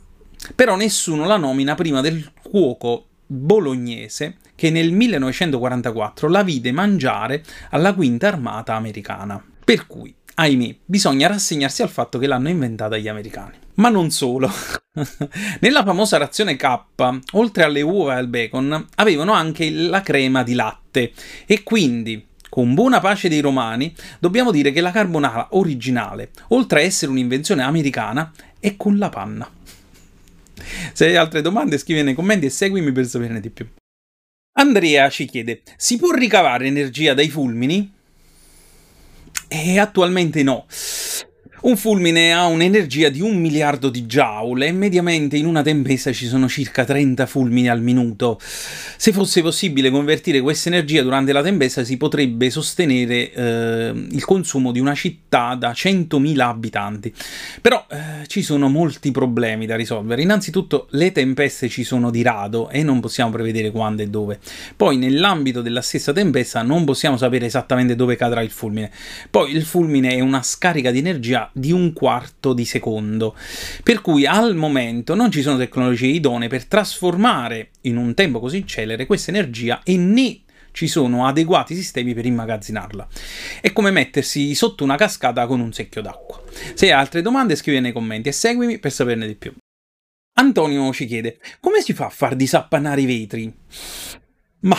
però 0.54 0.76
nessuno 0.76 1.26
la 1.26 1.36
nomina 1.36 1.74
prima 1.74 2.00
del 2.00 2.30
cuoco 2.40 3.06
bolognese 3.26 4.36
che 4.54 4.70
nel 4.70 4.92
1944 4.92 6.28
la 6.28 6.44
vide 6.44 6.70
mangiare 6.70 7.42
alla 7.70 7.92
quinta 7.92 8.28
armata 8.28 8.76
americana. 8.76 9.44
Per 9.64 9.88
cui 9.88 10.14
ahimè, 10.34 10.76
bisogna 10.84 11.26
rassegnarsi 11.26 11.82
al 11.82 11.90
fatto 11.90 12.20
che 12.20 12.28
l'hanno 12.28 12.48
inventata 12.48 12.96
gli 12.96 13.08
americani. 13.08 13.62
Ma 13.76 13.88
non 13.88 14.10
solo. 14.10 14.50
Nella 15.60 15.82
famosa 15.82 16.16
razione 16.16 16.56
K, 16.56 16.78
oltre 17.32 17.64
alle 17.64 17.82
uova 17.82 18.14
e 18.14 18.18
al 18.18 18.28
bacon, 18.28 18.86
avevano 18.96 19.32
anche 19.32 19.70
la 19.70 20.00
crema 20.02 20.42
di 20.42 20.54
latte 20.54 21.12
e 21.46 21.62
quindi 21.62 22.26
con 22.54 22.72
buona 22.74 23.00
pace 23.00 23.28
dei 23.28 23.40
romani, 23.40 23.92
dobbiamo 24.20 24.52
dire 24.52 24.70
che 24.70 24.80
la 24.80 24.92
carbonara 24.92 25.48
originale, 25.52 26.30
oltre 26.50 26.82
a 26.82 26.84
essere 26.84 27.10
un'invenzione 27.10 27.64
americana, 27.64 28.32
è 28.60 28.76
con 28.76 28.96
la 28.96 29.08
panna. 29.08 29.50
Se 30.92 31.06
hai 31.06 31.16
altre 31.16 31.42
domande 31.42 31.78
scrivi 31.78 32.04
nei 32.04 32.14
commenti 32.14 32.46
e 32.46 32.50
seguimi 32.50 32.92
per 32.92 33.06
saperne 33.06 33.40
di 33.40 33.50
più. 33.50 33.66
Andrea 34.56 35.10
ci 35.10 35.24
chiede, 35.24 35.62
si 35.76 35.96
può 35.96 36.12
ricavare 36.12 36.68
energia 36.68 37.12
dai 37.12 37.28
fulmini? 37.28 37.92
E 39.48 39.78
attualmente 39.80 40.44
no. 40.44 40.66
Un 41.64 41.78
fulmine 41.78 42.34
ha 42.34 42.44
un'energia 42.44 43.08
di 43.08 43.22
un 43.22 43.40
miliardo 43.40 43.88
di 43.88 44.02
joule 44.02 44.66
e 44.66 44.72
mediamente 44.72 45.38
in 45.38 45.46
una 45.46 45.62
tempesta 45.62 46.12
ci 46.12 46.26
sono 46.26 46.46
circa 46.46 46.84
30 46.84 47.24
fulmini 47.24 47.70
al 47.70 47.80
minuto. 47.80 48.38
Se 48.38 49.12
fosse 49.12 49.40
possibile 49.40 49.88
convertire 49.88 50.42
questa 50.42 50.68
energia 50.68 51.00
durante 51.00 51.32
la 51.32 51.40
tempesta 51.40 51.82
si 51.82 51.96
potrebbe 51.96 52.50
sostenere 52.50 53.32
eh, 53.32 54.06
il 54.10 54.22
consumo 54.26 54.72
di 54.72 54.78
una 54.78 54.94
città 54.94 55.54
da 55.54 55.70
100.000 55.70 56.38
abitanti. 56.40 57.14
Però 57.62 57.86
eh, 57.88 58.26
ci 58.26 58.42
sono 58.42 58.68
molti 58.68 59.10
problemi 59.10 59.64
da 59.64 59.74
risolvere. 59.74 60.20
Innanzitutto 60.20 60.88
le 60.90 61.12
tempeste 61.12 61.70
ci 61.70 61.82
sono 61.82 62.10
di 62.10 62.20
rado 62.20 62.68
e 62.68 62.82
non 62.82 63.00
possiamo 63.00 63.30
prevedere 63.30 63.70
quando 63.70 64.02
e 64.02 64.08
dove. 64.08 64.38
Poi 64.76 64.98
nell'ambito 64.98 65.62
della 65.62 65.80
stessa 65.80 66.12
tempesta 66.12 66.60
non 66.60 66.84
possiamo 66.84 67.16
sapere 67.16 67.46
esattamente 67.46 67.96
dove 67.96 68.16
cadrà 68.16 68.42
il 68.42 68.50
fulmine. 68.50 68.90
Poi 69.30 69.50
il 69.50 69.64
fulmine 69.64 70.10
è 70.10 70.20
una 70.20 70.42
scarica 70.42 70.90
di 70.90 70.98
energia 70.98 71.48
di 71.54 71.72
un 71.72 71.92
quarto 71.92 72.52
di 72.52 72.64
secondo, 72.64 73.36
per 73.82 74.00
cui 74.00 74.26
al 74.26 74.56
momento 74.56 75.14
non 75.14 75.30
ci 75.30 75.40
sono 75.40 75.56
tecnologie 75.56 76.08
idonee 76.08 76.48
per 76.48 76.66
trasformare 76.66 77.70
in 77.82 77.96
un 77.96 78.12
tempo 78.12 78.40
così 78.40 78.66
celere 78.66 79.06
questa 79.06 79.30
energia 79.30 79.80
e 79.84 79.96
né 79.96 80.40
ci 80.72 80.88
sono 80.88 81.24
adeguati 81.26 81.74
sistemi 81.76 82.14
per 82.14 82.26
immagazzinarla. 82.26 83.08
È 83.60 83.72
come 83.72 83.92
mettersi 83.92 84.54
sotto 84.56 84.82
una 84.82 84.96
cascata 84.96 85.46
con 85.46 85.60
un 85.60 85.72
secchio 85.72 86.02
d'acqua. 86.02 86.42
Se 86.74 86.86
hai 86.86 86.92
altre 86.92 87.22
domande 87.22 87.54
scrivi 87.54 87.78
nei 87.78 87.92
commenti 87.92 88.28
e 88.28 88.32
seguimi 88.32 88.78
per 88.80 88.90
saperne 88.90 89.28
di 89.28 89.36
più. 89.36 89.54
Antonio 90.36 90.92
ci 90.92 91.06
chiede, 91.06 91.38
come 91.60 91.80
si 91.80 91.92
fa 91.92 92.06
a 92.06 92.10
far 92.10 92.34
disappannare 92.34 93.00
i 93.00 93.06
vetri? 93.06 93.54
Ma 94.62 94.76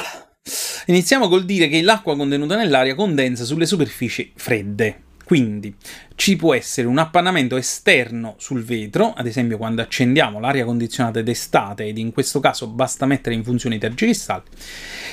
iniziamo 0.88 1.30
col 1.30 1.46
dire 1.46 1.70
che 1.70 1.82
l'acqua 1.82 2.18
contenuta 2.18 2.58
nell'aria 2.58 2.94
condensa 2.94 3.46
sulle 3.46 3.66
superfici 3.66 4.34
fredde. 4.36 5.05
Quindi 5.26 5.76
ci 6.14 6.36
può 6.36 6.54
essere 6.54 6.88
un 6.88 7.00
appannamento 7.00 7.58
esterno 7.58 8.36
sul 8.38 8.64
vetro, 8.64 9.12
ad 9.14 9.26
esempio 9.26 9.58
quando 9.58 9.82
accendiamo 9.82 10.40
l'aria 10.40 10.66
condizionata 10.66 11.20
d'estate 11.24 11.86
ed 11.86 11.98
in 11.98 12.14
questo 12.14 12.40
caso 12.40 12.68
basta 12.68 13.08
mettere 13.08 13.34
in 13.34 13.44
funzione 13.44 13.76
i 13.76 13.80
tergicristalli, 13.80 14.46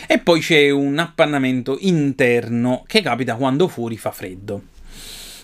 e 0.06 0.18
poi 0.18 0.40
c'è 0.40 0.68
un 0.68 0.98
appannamento 0.98 1.78
interno 1.80 2.84
che 2.86 3.00
capita 3.00 3.36
quando 3.36 3.68
fuori 3.68 3.96
fa 3.96 4.10
freddo. 4.10 4.64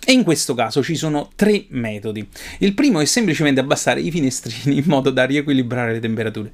E 0.04 0.12
in 0.12 0.22
questo 0.22 0.54
caso 0.54 0.82
ci 0.82 0.96
sono 0.96 1.30
tre 1.34 1.64
metodi. 1.68 2.26
Il 2.58 2.74
primo 2.74 3.00
è 3.00 3.04
semplicemente 3.04 3.60
abbassare 3.60 4.00
i 4.00 4.10
finestrini 4.10 4.78
in 4.78 4.84
modo 4.86 5.10
da 5.10 5.24
riequilibrare 5.24 5.92
le 5.92 6.00
temperature. 6.00 6.52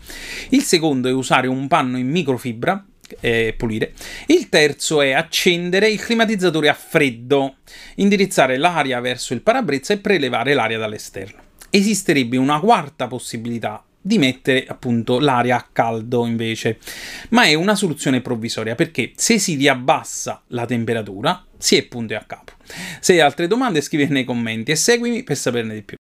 Il 0.51 0.63
secondo 0.63 1.09
è 1.09 1.13
usare 1.13 1.47
un 1.47 1.69
panno 1.69 1.99
in 1.99 2.09
microfibra 2.09 2.85
e 3.21 3.55
pulire. 3.57 3.93
Il 4.27 4.49
terzo 4.49 5.01
è 5.01 5.13
accendere 5.13 5.89
il 5.89 6.01
climatizzatore 6.01 6.69
a 6.69 6.75
freddo, 6.75 7.57
indirizzare 7.97 8.57
l'aria 8.57 9.01
verso 9.01 9.35
il 9.35 9.43
parabrezza 9.43 9.93
e 9.93 9.99
prelevare 9.99 10.55
l'aria 10.55 10.79
dall'esterno. 10.79 11.43
Esisterebbe 11.71 12.37
una 12.37 12.61
quarta 12.61 13.07
possibilità 13.09 13.85
di 14.07 14.19
mettere 14.19 14.67
appunto 14.67 15.19
l'aria 15.19 15.57
a 15.57 15.67
caldo 15.73 16.27
invece, 16.27 16.79
ma 17.31 17.45
è 17.45 17.55
una 17.55 17.75
soluzione 17.75 18.21
provvisoria 18.21 18.75
perché 18.75 19.13
se 19.17 19.39
si 19.39 19.55
riabbassa 19.55 20.43
la 20.49 20.67
temperatura 20.67 21.43
si 21.57 21.77
è 21.77 21.85
punto 21.87 22.13
e 22.13 22.17
a 22.17 22.25
capo. 22.27 22.53
Se 23.01 23.15
hai 23.15 23.21
altre 23.21 23.47
domande 23.47 23.81
scrivi 23.81 24.07
nei 24.13 24.25
commenti 24.25 24.73
e 24.73 24.77
seguimi 24.77 25.23
per 25.23 25.39
saperne 25.39 25.73
di 25.73 25.83
più. 25.83 25.97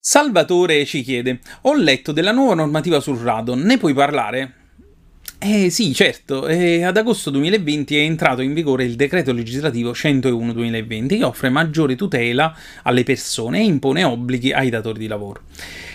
Salvatore 0.00 0.84
ci 0.84 1.02
chiede: 1.02 1.40
Ho 1.62 1.74
letto 1.74 2.12
della 2.12 2.30
nuova 2.30 2.54
normativa 2.54 3.00
sul 3.00 3.18
radon, 3.18 3.58
ne 3.58 3.76
puoi 3.76 3.92
parlare? 3.92 4.57
Eh 5.40 5.70
sì, 5.70 5.94
certo, 5.94 6.48
eh, 6.48 6.82
ad 6.82 6.96
agosto 6.96 7.30
2020 7.30 7.96
è 7.96 8.00
entrato 8.00 8.42
in 8.42 8.52
vigore 8.52 8.82
il 8.82 8.96
decreto 8.96 9.32
legislativo 9.32 9.92
101-2020 9.92 11.16
che 11.16 11.22
offre 11.22 11.48
maggiore 11.48 11.94
tutela 11.94 12.52
alle 12.82 13.04
persone 13.04 13.60
e 13.60 13.64
impone 13.64 14.02
obblighi 14.02 14.52
ai 14.52 14.68
datori 14.68 14.98
di 14.98 15.06
lavoro. 15.06 15.42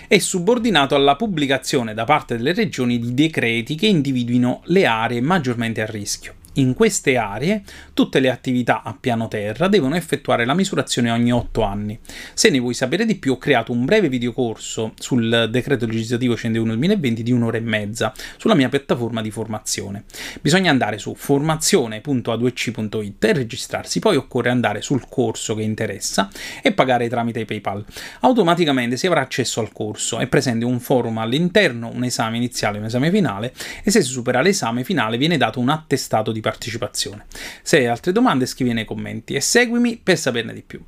È 0.08 0.16
subordinato 0.16 0.94
alla 0.94 1.16
pubblicazione 1.16 1.92
da 1.92 2.04
parte 2.04 2.38
delle 2.38 2.54
regioni 2.54 2.98
di 2.98 3.12
decreti 3.12 3.74
che 3.74 3.86
individuino 3.86 4.62
le 4.64 4.86
aree 4.86 5.20
maggiormente 5.20 5.82
a 5.82 5.86
rischio. 5.86 6.36
In 6.56 6.74
queste 6.74 7.16
aree 7.16 7.64
tutte 7.94 8.20
le 8.20 8.30
attività 8.30 8.82
a 8.84 8.96
piano 8.98 9.26
terra 9.26 9.66
devono 9.66 9.96
effettuare 9.96 10.44
la 10.44 10.54
misurazione 10.54 11.10
ogni 11.10 11.32
8 11.32 11.62
anni. 11.62 11.98
Se 12.32 12.48
ne 12.48 12.60
vuoi 12.60 12.74
sapere 12.74 13.04
di 13.04 13.16
più 13.16 13.32
ho 13.32 13.38
creato 13.38 13.72
un 13.72 13.84
breve 13.84 14.08
videocorso 14.08 14.92
sul 14.96 15.48
decreto 15.50 15.86
legislativo 15.86 16.34
101-2020 16.34 17.20
di 17.20 17.32
un'ora 17.32 17.56
e 17.56 17.60
mezza 17.60 18.12
sulla 18.36 18.54
mia 18.54 18.68
piattaforma 18.68 19.20
di 19.20 19.32
formazione. 19.32 20.04
Bisogna 20.40 20.70
andare 20.70 20.98
su 20.98 21.16
formazione.a2c.it 21.16 23.24
e 23.24 23.32
registrarsi, 23.32 23.98
poi 23.98 24.14
occorre 24.14 24.50
andare 24.50 24.80
sul 24.80 25.08
corso 25.08 25.56
che 25.56 25.62
interessa 25.62 26.30
e 26.62 26.72
pagare 26.72 27.08
tramite 27.08 27.44
PayPal. 27.44 27.84
Automaticamente 28.20 28.96
si 28.96 29.08
avrà 29.08 29.22
accesso 29.22 29.58
al 29.58 29.72
corso, 29.72 30.18
è 30.18 30.28
presente 30.28 30.64
un 30.64 30.78
forum 30.78 31.18
all'interno, 31.18 31.90
un 31.92 32.04
esame 32.04 32.36
iniziale 32.36 32.76
e 32.76 32.80
un 32.80 32.86
esame 32.86 33.10
finale 33.10 33.52
e 33.82 33.90
se 33.90 34.02
si 34.02 34.10
supera 34.10 34.40
l'esame 34.40 34.84
finale 34.84 35.16
viene 35.16 35.36
dato 35.36 35.58
un 35.58 35.68
attestato 35.68 36.30
di 36.30 36.42
partecipazione. 36.44 37.24
Se 37.62 37.78
hai 37.78 37.86
altre 37.86 38.12
domande 38.12 38.44
scrivi 38.44 38.74
nei 38.74 38.84
commenti 38.84 39.34
e 39.34 39.40
seguimi 39.40 39.96
per 39.96 40.18
saperne 40.18 40.52
di 40.52 40.62
più. 40.62 40.84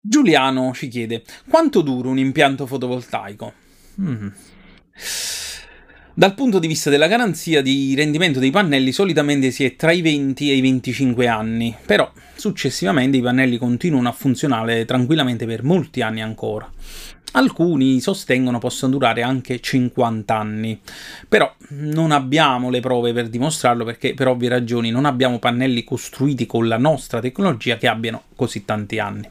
Giuliano 0.00 0.72
ci 0.74 0.88
chiede 0.88 1.22
quanto 1.48 1.80
dura 1.80 2.08
un 2.08 2.18
impianto 2.18 2.66
fotovoltaico? 2.66 3.52
Mm. 4.00 4.28
Dal 6.16 6.34
punto 6.34 6.58
di 6.58 6.66
vista 6.66 6.90
della 6.90 7.06
garanzia 7.06 7.62
di 7.62 7.94
rendimento 7.94 8.38
dei 8.38 8.50
pannelli 8.50 8.92
solitamente 8.92 9.50
si 9.50 9.64
è 9.64 9.76
tra 9.76 9.92
i 9.92 10.02
20 10.02 10.50
e 10.50 10.54
i 10.54 10.60
25 10.60 11.26
anni, 11.26 11.74
però 11.86 12.12
successivamente 12.34 13.16
i 13.16 13.22
pannelli 13.22 13.56
continuano 13.56 14.08
a 14.08 14.12
funzionare 14.12 14.84
tranquillamente 14.84 15.46
per 15.46 15.62
molti 15.62 16.02
anni 16.02 16.20
ancora. 16.20 16.70
Alcuni 17.36 18.00
sostengono 18.00 18.60
possano 18.60 18.92
durare 18.92 19.22
anche 19.22 19.58
50 19.58 20.36
anni, 20.36 20.80
però 21.28 21.52
non 21.70 22.12
abbiamo 22.12 22.70
le 22.70 22.78
prove 22.78 23.12
per 23.12 23.28
dimostrarlo 23.28 23.84
perché 23.84 24.14
per 24.14 24.28
ovvie 24.28 24.48
ragioni 24.48 24.90
non 24.92 25.04
abbiamo 25.04 25.40
pannelli 25.40 25.82
costruiti 25.82 26.46
con 26.46 26.68
la 26.68 26.78
nostra 26.78 27.18
tecnologia 27.18 27.76
che 27.76 27.88
abbiano 27.88 28.22
così 28.36 28.64
tanti 28.64 29.00
anni. 29.00 29.28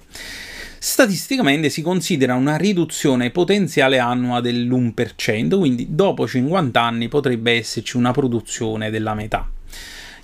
Statisticamente 0.77 1.69
si 1.69 1.81
considera 1.81 2.35
una 2.35 2.57
riduzione 2.57 3.29
potenziale 3.29 3.99
annua 3.99 4.41
dell'1%, 4.41 5.57
quindi 5.57 5.87
dopo 5.91 6.27
50 6.27 6.81
anni 6.81 7.07
potrebbe 7.07 7.53
esserci 7.53 7.95
una 7.95 8.11
produzione 8.11 8.89
della 8.89 9.13
metà. 9.13 9.49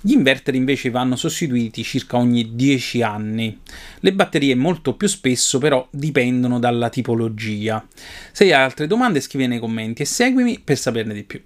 Gli 0.02 0.12
inverter 0.12 0.54
invece 0.54 0.88
vanno 0.88 1.14
sostituiti 1.14 1.82
circa 1.82 2.16
ogni 2.16 2.54
10 2.54 3.02
anni. 3.02 3.60
Le 4.00 4.12
batterie 4.14 4.54
molto 4.54 4.96
più 4.96 5.06
spesso 5.06 5.58
però 5.58 5.86
dipendono 5.90 6.58
dalla 6.58 6.88
tipologia. 6.88 7.86
Se 8.32 8.44
hai 8.44 8.52
altre 8.52 8.86
domande 8.86 9.20
scrivi 9.20 9.46
nei 9.46 9.58
commenti 9.58 10.00
e 10.02 10.06
seguimi 10.06 10.58
per 10.58 10.78
saperne 10.78 11.12
di 11.12 11.24
più. 11.24 11.42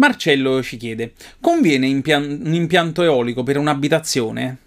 Marcello 0.00 0.62
ci 0.64 0.76
chiede: 0.78 1.12
conviene 1.40 1.86
impian- 1.86 2.40
un 2.44 2.54
impianto 2.54 3.02
eolico 3.02 3.44
per 3.44 3.56
un'abitazione? 3.56 4.58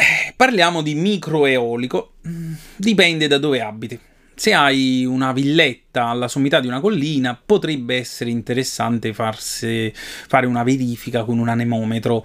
Eh, 0.00 0.32
parliamo 0.34 0.80
di 0.80 0.94
microeolico, 0.94 2.14
dipende 2.76 3.26
da 3.26 3.36
dove 3.36 3.60
abiti 3.60 4.00
se 4.40 4.54
hai 4.54 5.04
una 5.04 5.34
villetta 5.34 6.06
alla 6.06 6.26
sommità 6.26 6.60
di 6.60 6.66
una 6.66 6.80
collina, 6.80 7.38
potrebbe 7.44 7.96
essere 7.96 8.30
interessante 8.30 9.12
farsi, 9.12 9.92
fare 9.94 10.46
una 10.46 10.62
verifica 10.62 11.24
con 11.24 11.38
un 11.38 11.50
anemometro 11.50 12.24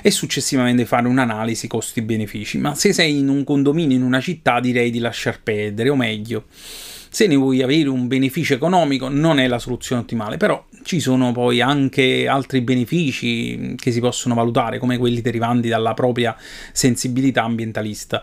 e 0.00 0.12
successivamente 0.12 0.84
fare 0.86 1.08
un'analisi 1.08 1.66
costi-benefici. 1.66 2.58
Ma 2.58 2.76
se 2.76 2.92
sei 2.92 3.18
in 3.18 3.28
un 3.28 3.42
condominio 3.42 3.96
in 3.96 4.04
una 4.04 4.20
città, 4.20 4.60
direi 4.60 4.92
di 4.92 5.00
lasciar 5.00 5.42
perdere, 5.42 5.88
o 5.88 5.96
meglio, 5.96 6.44
se 7.10 7.26
ne 7.26 7.34
vuoi 7.34 7.60
avere 7.60 7.88
un 7.88 8.06
beneficio 8.06 8.54
economico 8.54 9.08
non 9.08 9.40
è 9.40 9.48
la 9.48 9.58
soluzione 9.58 10.02
ottimale, 10.02 10.36
però 10.36 10.64
ci 10.82 11.00
sono 11.00 11.32
poi 11.32 11.60
anche 11.60 12.28
altri 12.28 12.60
benefici 12.60 13.74
che 13.76 13.90
si 13.90 14.00
possono 14.00 14.34
valutare, 14.34 14.78
come 14.78 14.96
quelli 14.96 15.20
derivanti 15.20 15.68
dalla 15.68 15.92
propria 15.92 16.36
sensibilità 16.72 17.42
ambientalista. 17.42 18.22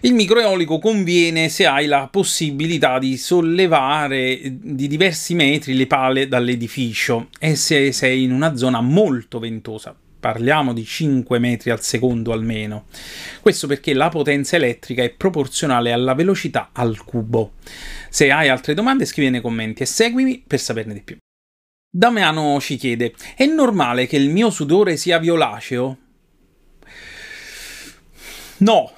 Il 0.00 0.14
microeolico 0.14 0.78
conviene 0.78 1.50
se 1.50 1.66
hai 1.66 1.86
la 1.86 2.08
possibilità 2.10 2.98
di 2.98 3.18
sollevare 3.18 4.40
di 4.42 4.88
diversi 4.88 5.34
metri 5.34 5.74
le 5.74 5.86
pale 5.86 6.26
dall'edificio 6.26 7.28
e 7.38 7.54
se 7.54 7.92
sei 7.92 8.22
in 8.22 8.32
una 8.32 8.56
zona 8.56 8.80
molto 8.80 9.38
ventosa. 9.38 9.94
Parliamo 10.20 10.74
di 10.74 10.84
5 10.84 11.38
metri 11.38 11.70
al 11.70 11.80
secondo 11.80 12.32
almeno. 12.32 12.84
Questo 13.40 13.66
perché 13.66 13.94
la 13.94 14.10
potenza 14.10 14.56
elettrica 14.56 15.02
è 15.02 15.08
proporzionale 15.08 15.92
alla 15.92 16.12
velocità 16.12 16.68
al 16.72 17.02
cubo. 17.04 17.54
Se 18.10 18.30
hai 18.30 18.48
altre 18.48 18.74
domande 18.74 19.06
scrivi 19.06 19.30
nei 19.30 19.40
commenti 19.40 19.82
e 19.82 19.86
seguimi 19.86 20.44
per 20.46 20.60
saperne 20.60 20.92
di 20.92 21.00
più. 21.00 21.16
Damiano 21.90 22.60
ci 22.60 22.76
chiede: 22.76 23.14
È 23.34 23.46
normale 23.46 24.06
che 24.06 24.16
il 24.16 24.28
mio 24.28 24.50
sudore 24.50 24.98
sia 24.98 25.18
violaceo? 25.18 25.96
No, 28.58 28.92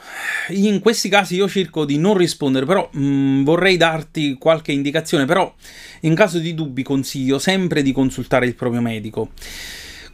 in 0.48 0.80
questi 0.80 1.08
casi 1.08 1.36
io 1.36 1.48
cerco 1.48 1.84
di 1.84 1.96
non 1.98 2.16
rispondere, 2.16 2.66
però 2.66 2.88
mh, 2.92 3.00
mm, 3.00 3.44
vorrei 3.44 3.76
darti 3.76 4.36
qualche 4.38 4.72
indicazione, 4.72 5.24
però 5.24 5.54
in 6.00 6.14
caso 6.16 6.38
di 6.38 6.52
dubbi 6.52 6.82
consiglio 6.82 7.38
sempre 7.38 7.82
di 7.82 7.92
consultare 7.92 8.46
il 8.46 8.56
proprio 8.56 8.80
medico. 8.80 9.30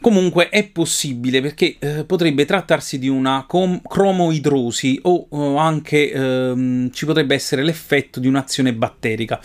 Comunque 0.01 0.47
è 0.47 0.65
possibile 0.65 1.41
perché 1.41 1.75
eh, 1.77 2.05
potrebbe 2.05 2.45
trattarsi 2.45 2.97
di 2.97 3.09
una 3.09 3.45
cromoidrosi 3.45 4.99
o, 5.03 5.27
o 5.29 5.57
anche 5.57 6.09
ehm, 6.09 6.89
ci 6.91 7.05
potrebbe 7.05 7.35
essere 7.35 7.63
l'effetto 7.63 8.21
di 8.21 8.27
un'azione 8.27 8.73
batterica. 8.73 9.41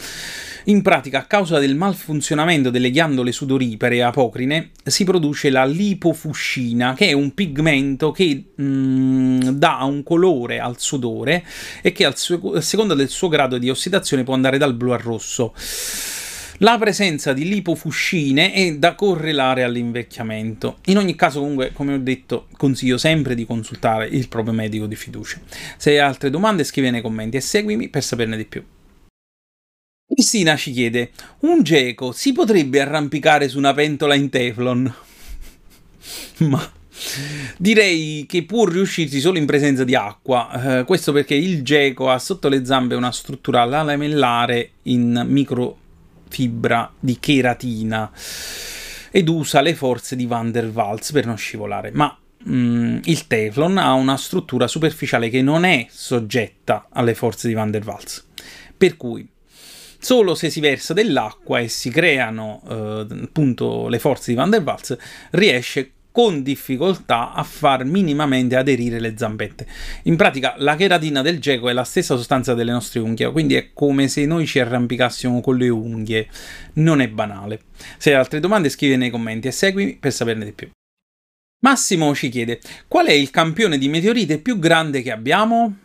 In 0.66 0.80
pratica, 0.80 1.18
a 1.18 1.24
causa 1.24 1.58
del 1.58 1.74
malfunzionamento 1.74 2.70
delle 2.70 2.90
ghiandole 2.90 3.32
sudoripere 3.32 4.02
apocrine, 4.02 4.70
si 4.82 5.04
produce 5.04 5.50
la 5.50 5.64
lipofuscina, 5.66 6.94
che 6.94 7.08
è 7.08 7.12
un 7.12 7.34
pigmento 7.34 8.12
che 8.12 8.52
mm, 8.62 9.40
dà 9.40 9.80
un 9.82 10.02
colore 10.02 10.60
al 10.60 10.78
sudore 10.78 11.44
e 11.82 11.92
che 11.92 12.06
al 12.06 12.16
suo, 12.16 12.52
a 12.52 12.60
seconda 12.62 12.94
del 12.94 13.10
suo 13.10 13.28
grado 13.28 13.58
di 13.58 13.68
ossidazione 13.68 14.22
può 14.22 14.32
andare 14.34 14.56
dal 14.56 14.74
blu 14.74 14.92
al 14.92 15.00
rosso. 15.00 15.52
La 16.58 16.78
presenza 16.78 17.32
di 17.32 17.48
lipofuscine 17.48 18.52
è 18.52 18.76
da 18.76 18.94
correlare 18.94 19.64
all'invecchiamento. 19.64 20.78
In 20.86 20.98
ogni 20.98 21.16
caso, 21.16 21.40
comunque, 21.40 21.72
come 21.72 21.94
ho 21.94 21.98
detto, 21.98 22.46
consiglio 22.56 22.96
sempre 22.96 23.34
di 23.34 23.44
consultare 23.44 24.06
il 24.06 24.28
proprio 24.28 24.54
medico 24.54 24.86
di 24.86 24.94
fiducia. 24.94 25.40
Se 25.76 25.90
hai 25.90 25.98
altre 25.98 26.30
domande, 26.30 26.62
scrivi 26.62 26.90
nei 26.90 27.00
commenti 27.00 27.36
e 27.36 27.40
seguimi 27.40 27.88
per 27.88 28.04
saperne 28.04 28.36
di 28.36 28.44
più. 28.44 28.64
Cristina 30.06 30.54
ci 30.56 30.70
chiede: 30.70 31.10
un 31.40 31.64
geco 31.64 32.12
si 32.12 32.32
potrebbe 32.32 32.80
arrampicare 32.80 33.48
su 33.48 33.58
una 33.58 33.74
pentola 33.74 34.14
in 34.14 34.28
Teflon? 34.28 34.94
Ma 36.38 36.72
direi 37.56 38.26
che 38.28 38.44
può 38.44 38.64
riuscirsi 38.64 39.18
solo 39.18 39.38
in 39.38 39.46
presenza 39.46 39.82
di 39.82 39.96
acqua. 39.96 40.78
Eh, 40.78 40.84
questo 40.84 41.10
perché 41.10 41.34
il 41.34 41.64
geco 41.64 42.10
ha 42.10 42.18
sotto 42.20 42.48
le 42.48 42.64
zampe 42.64 42.94
una 42.94 43.10
struttura 43.10 43.64
lamellare 43.64 44.70
in 44.82 45.24
microfibra 46.24 46.92
di 46.98 47.18
cheratina 47.20 48.10
ed 49.10 49.28
usa 49.28 49.60
le 49.60 49.74
forze 49.74 50.16
di 50.16 50.26
Van 50.26 50.50
der 50.50 50.70
Waals 50.70 51.12
per 51.12 51.26
non 51.26 51.36
scivolare. 51.36 51.90
Ma 51.92 52.16
mm, 52.48 52.98
il 53.04 53.26
Teflon 53.26 53.78
ha 53.78 53.92
una 53.92 54.16
struttura 54.16 54.66
superficiale 54.66 55.28
che 55.28 55.42
non 55.42 55.64
è 55.64 55.86
soggetta 55.88 56.88
alle 56.90 57.14
forze 57.14 57.46
di 57.46 57.54
Van 57.54 57.70
der 57.70 57.84
Waals. 57.84 58.26
Per 58.76 58.96
cui 58.96 59.28
Solo 60.04 60.34
se 60.34 60.50
si 60.50 60.60
versa 60.60 60.92
dell'acqua 60.92 61.60
e 61.60 61.68
si 61.68 61.88
creano 61.88 62.60
eh, 62.68 63.06
appunto 63.22 63.88
le 63.88 63.98
forze 63.98 64.32
di 64.32 64.36
Van 64.36 64.50
der 64.50 64.62
Waals, 64.62 64.94
riesce 65.30 65.92
con 66.14 66.44
difficoltà 66.44 67.32
a 67.32 67.42
far 67.42 67.84
minimamente 67.84 68.54
aderire 68.54 69.00
le 69.00 69.14
zampette. 69.16 69.66
In 70.04 70.14
pratica 70.14 70.54
la 70.58 70.76
cheratina 70.76 71.22
del 71.22 71.40
geco 71.40 71.68
è 71.68 71.72
la 71.72 71.82
stessa 71.82 72.14
sostanza 72.14 72.54
delle 72.54 72.70
nostre 72.70 73.00
unghie, 73.00 73.32
quindi 73.32 73.56
è 73.56 73.72
come 73.72 74.06
se 74.06 74.24
noi 74.24 74.46
ci 74.46 74.60
arrampicassimo 74.60 75.40
con 75.40 75.56
le 75.56 75.68
unghie. 75.68 76.28
Non 76.74 77.00
è 77.00 77.08
banale. 77.08 77.62
Se 77.96 78.10
hai 78.10 78.16
altre 78.16 78.38
domande 78.38 78.68
scrivi 78.68 78.96
nei 78.96 79.10
commenti 79.10 79.48
e 79.48 79.50
seguimi 79.50 79.96
per 79.96 80.12
saperne 80.12 80.44
di 80.44 80.52
più. 80.52 80.70
Massimo 81.64 82.14
ci 82.14 82.28
chiede, 82.28 82.60
qual 82.86 83.06
è 83.06 83.12
il 83.12 83.30
campione 83.30 83.76
di 83.76 83.88
meteorite 83.88 84.38
più 84.38 84.60
grande 84.60 85.02
che 85.02 85.10
abbiamo? 85.10 85.76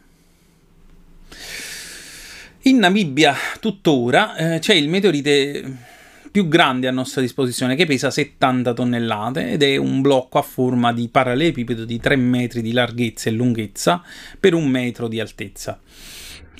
In 2.63 2.77
Namibia 2.77 3.35
tuttora 3.59 4.35
eh, 4.35 4.59
c'è 4.59 4.75
il 4.75 4.89
meteorite 4.89 5.88
più 6.31 6.47
grande 6.47 6.87
a 6.87 6.91
nostra 6.91 7.21
disposizione 7.21 7.75
che 7.75 7.85
pesa 7.85 8.11
70 8.11 8.73
tonnellate 8.73 9.51
ed 9.51 9.63
è 9.63 9.77
un 9.77 10.01
blocco 10.01 10.37
a 10.37 10.43
forma 10.43 10.93
di 10.93 11.07
parallelepipedo 11.07 11.85
di 11.85 11.99
3 11.99 12.15
metri 12.15 12.61
di 12.61 12.71
larghezza 12.71 13.29
e 13.29 13.33
lunghezza 13.33 14.03
per 14.39 14.53
un 14.53 14.67
metro 14.67 15.07
di 15.07 15.19
altezza. 15.19 15.79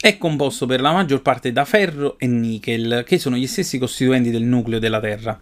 È 0.02 0.18
composto 0.18 0.66
per 0.66 0.80
la 0.80 0.94
maggior 0.94 1.22
parte 1.22 1.52
da 1.52 1.66
ferro 1.66 2.18
e 2.18 2.26
nickel, 2.26 3.04
che 3.06 3.20
sono 3.20 3.36
gli 3.36 3.48
stessi 3.48 3.78
costituenti 3.78 4.32
del 4.32 4.44
nucleo 4.44 4.80
della 4.80 5.02
Terra. 5.02 5.40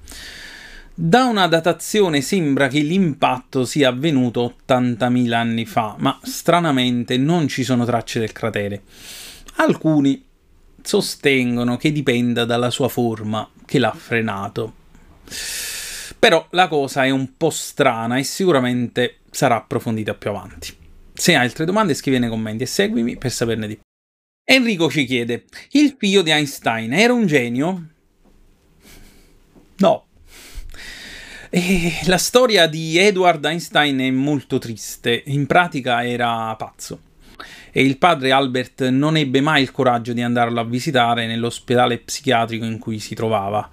Da 1.00 1.26
una 1.26 1.46
datazione 1.46 2.22
sembra 2.22 2.68
che 2.68 2.80
l'impatto 2.80 3.66
sia 3.66 3.90
avvenuto 3.90 4.56
80.000 4.68 5.32
anni 5.32 5.66
fa, 5.68 5.96
ma 6.00 6.20
stranamente 6.24 7.18
non 7.18 7.48
ci 7.48 7.64
sono 7.64 7.86
tracce 7.86 8.20
del 8.20 8.32
cratere. 8.32 8.82
Alcuni 9.58 10.26
sostengono 10.82 11.78
che 11.78 11.92
dipenda 11.92 12.46
dalla 12.46 12.72
sua 12.72 12.88
forma 12.88 13.48
che 13.68 13.78
l'ha 13.78 13.92
frenato. 13.92 14.74
Però 16.18 16.48
la 16.52 16.68
cosa 16.68 17.04
è 17.04 17.10
un 17.10 17.36
po' 17.36 17.52
strana 17.52 18.18
e 18.18 18.24
sicuramente 18.24 19.20
sarà 19.30 19.58
approfondita 19.58 20.16
più 20.16 20.32
avanti. 20.32 20.76
Se 21.14 21.36
hai 21.36 21.44
altre 21.44 21.66
domande 21.66 21.94
scrivi 21.94 22.18
nei 22.18 22.30
commenti 22.30 22.64
e 22.64 22.68
seguimi 22.68 23.18
per 23.18 23.32
saperne 23.32 23.68
di 23.68 23.74
più. 23.76 23.84
Enrico 24.50 24.90
ci 24.90 25.06
chiede, 25.06 25.46
il 25.72 25.96
figlio 26.00 26.22
di 26.22 26.32
Einstein 26.32 26.94
era 26.94 27.12
un 27.12 27.28
genio? 27.28 27.88
No. 29.78 30.06
E 31.50 32.00
la 32.06 32.18
storia 32.18 32.68
di 32.68 32.98
Edward 32.98 33.44
Einstein 33.44 34.00
è 34.00 34.10
molto 34.10 34.58
triste, 34.58 35.24
in 35.26 35.46
pratica 35.46 36.06
era 36.06 36.56
pazzo 36.56 37.02
e 37.78 37.84
il 37.84 38.00
padre 38.00 38.32
Albert 38.32 38.88
non 38.88 39.18
ebbe 39.18 39.40
mai 39.40 39.62
il 39.62 39.70
coraggio 39.70 40.12
di 40.12 40.24
andarlo 40.24 40.60
a 40.60 40.63
visitare 40.63 41.28
nell'ospedale 41.28 42.00
psichiatrico 42.00 42.66
in 42.66 42.80
cui 42.80 42.98
si 42.98 43.13
trovava. 43.13 43.70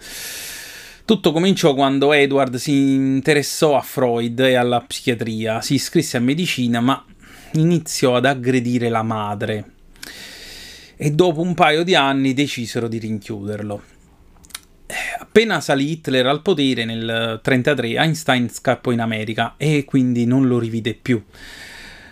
Tutto 1.06 1.32
cominciò 1.32 1.72
quando 1.72 2.12
Edward 2.12 2.56
si 2.56 2.92
interessò 2.92 3.78
a 3.78 3.80
Freud 3.80 4.40
e 4.40 4.56
alla 4.56 4.82
psichiatria, 4.82 5.62
si 5.62 5.76
iscrisse 5.76 6.18
a 6.18 6.20
medicina, 6.20 6.82
ma 6.82 7.02
iniziò 7.52 8.16
ad 8.16 8.26
aggredire 8.26 8.90
la 8.90 9.02
madre. 9.02 9.72
E 10.98 11.10
dopo 11.12 11.40
un 11.40 11.54
paio 11.54 11.82
di 11.82 11.94
anni 11.94 12.34
decisero 12.34 12.88
di 12.88 12.98
rinchiuderlo. 12.98 13.82
Appena 15.18 15.62
salì 15.62 15.92
Hitler 15.92 16.26
al 16.26 16.42
potere 16.42 16.84
nel 16.84 16.98
1933, 16.98 17.94
Einstein 17.96 18.50
scappò 18.50 18.90
in 18.90 19.00
America 19.00 19.54
e 19.56 19.86
quindi 19.86 20.26
non 20.26 20.46
lo 20.46 20.58
rivide 20.58 20.92
più. 20.92 21.24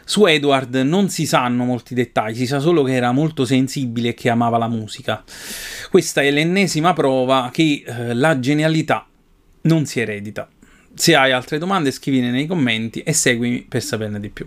Su 0.04 0.26
Edward 0.26 0.74
non 0.76 1.08
si 1.08 1.26
sanno 1.26 1.64
molti 1.64 1.94
dettagli, 1.94 2.36
si 2.36 2.46
sa 2.46 2.58
solo 2.58 2.82
che 2.82 2.92
era 2.92 3.12
molto 3.12 3.44
sensibile 3.44 4.10
e 4.10 4.14
che 4.14 4.28
amava 4.28 4.58
la 4.58 4.68
musica. 4.68 5.22
Questa 5.90 6.22
è 6.22 6.30
l'ennesima 6.30 6.92
prova 6.92 7.50
che 7.52 7.84
eh, 7.86 8.14
la 8.14 8.38
genialità 8.38 9.06
non 9.62 9.86
si 9.86 10.00
eredita. 10.00 10.48
Se 10.94 11.14
hai 11.14 11.32
altre 11.32 11.58
domande 11.58 11.90
scrivine 11.90 12.30
nei 12.30 12.46
commenti 12.46 13.00
e 13.00 13.12
seguimi 13.12 13.62
per 13.62 13.82
saperne 13.82 14.20
di 14.20 14.28
più. 14.28 14.46